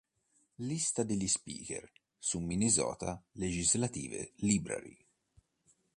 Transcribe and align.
Lista 0.63 1.03
degli 1.03 1.27
speaker 1.27 1.87
su 2.17 2.39
Minnesota 2.39 3.23
Legislative 3.33 4.31
Library 4.37 4.97